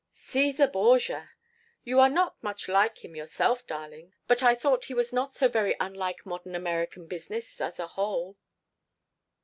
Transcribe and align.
"Caesar 0.15 0.65
Borgia. 0.65 1.29
You 1.83 1.99
are 1.99 2.09
not 2.09 2.41
much 2.41 2.67
like 2.67 3.05
him 3.05 3.15
yourself, 3.15 3.67
darling, 3.67 4.15
but 4.25 4.41
I 4.41 4.55
thought 4.55 4.85
he 4.85 4.95
was 4.95 5.13
not 5.13 5.31
so 5.31 5.47
very 5.47 5.75
unlike 5.79 6.25
modern 6.25 6.55
American 6.55 7.05
business, 7.05 7.61
as 7.61 7.79
a 7.79 7.85
whole." 7.85 8.35